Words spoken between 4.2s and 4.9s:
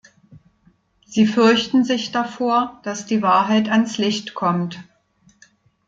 kommt.